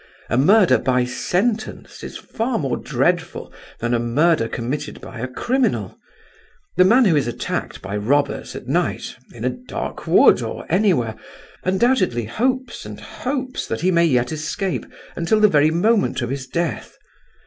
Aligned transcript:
A 0.31 0.35
murder 0.37 0.79
by 0.79 1.05
sentence 1.05 2.03
is 2.03 2.17
far 2.17 2.57
more 2.57 2.75
dreadful 2.75 3.53
than 3.77 3.93
a 3.93 3.99
murder 3.99 4.47
committed 4.47 4.99
by 4.99 5.19
a 5.19 5.27
criminal. 5.27 5.95
The 6.75 6.85
man 6.85 7.05
who 7.05 7.15
is 7.15 7.27
attacked 7.27 7.83
by 7.83 7.95
robbers 7.97 8.55
at 8.55 8.65
night, 8.65 9.15
in 9.31 9.45
a 9.45 9.51
dark 9.51 10.07
wood, 10.07 10.41
or 10.41 10.65
anywhere, 10.71 11.15
undoubtedly 11.63 12.23
hopes 12.25 12.83
and 12.83 12.99
hopes 12.99 13.67
that 13.67 13.81
he 13.81 13.91
may 13.91 14.05
yet 14.05 14.31
escape 14.31 14.87
until 15.15 15.39
the 15.39 15.47
very 15.47 15.69
moment 15.69 16.23
of 16.23 16.31
his 16.31 16.47
death. 16.47 16.97